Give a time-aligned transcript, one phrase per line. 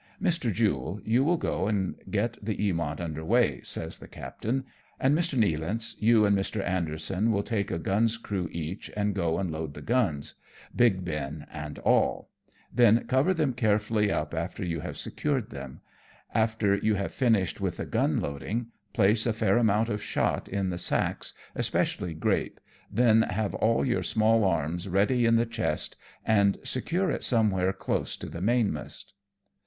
[0.19, 0.51] Mr.
[0.51, 4.63] Jule, you will go and get the Eamont under weigh," says the captain;"
[4.99, 5.37] and, Mr.
[5.37, 6.67] Nealance, you and Mr.
[6.67, 10.33] Anderson will take a gun's crew each, and go and load the guns,
[10.75, 12.31] Big Ben and all;
[12.73, 15.81] then cover them carefully up after you have secured them.
[16.33, 20.71] After you have finished with the gun loading, place a fair amount of shot in
[20.71, 22.59] the sacks, especially grape,
[22.91, 25.95] then have all your small arms ready in the chest,
[26.25, 29.13] and secure it somewhere close to the mainmast."